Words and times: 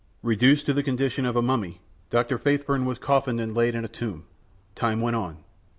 Reduced 0.23 0.65
to 0.65 0.73
the 0.73 0.81
condition 0.81 1.27
of 1.27 1.35
a 1.35 1.43
mummy, 1.43 1.79
Dr. 2.09 2.39
Faithburn 2.39 2.85
was 2.85 2.97
coffined 2.97 3.39
and 3.39 3.53
laid 3.53 3.75
in 3.75 3.85
a 3.85 3.87
tomb. 3.87 4.23
Time 4.73 4.99
went 4.99 5.15
on. 5.15 5.43